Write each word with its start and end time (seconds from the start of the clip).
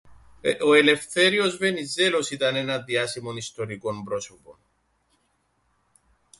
Ο 0.67 0.73
Ελευθέριος 0.73 1.57
Βενιζέλος 1.57 2.31
ήταν 2.31 2.55
ένα 2.55 2.79
διάσημον 2.81 3.37
ιστορικόν 3.37 4.03
πρόσωπον. 4.03 4.57